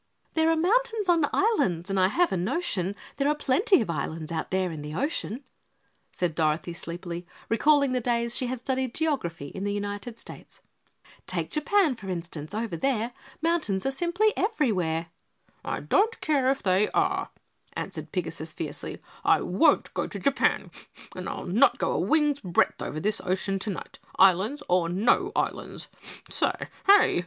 [0.33, 4.31] "There are mountains on islands and I have a notion There are plenty of islands
[4.31, 5.43] out there in the ocean,"
[6.11, 10.59] said Dorothy sleepily, recalling the days she had studied geography in the United States.
[11.27, 13.11] "Take Japan, for instance, over there
[13.43, 15.09] Mountains are simply everywhere!"
[15.63, 17.29] "I don't care if they are,"
[17.73, 20.71] answered Pigasus fiercely, "I won't go to Japan
[21.15, 25.89] and I'll not go a wing's breadth over this ocean tonight, islands or no islands.
[26.27, 26.53] Sa
[26.87, 27.19] hay!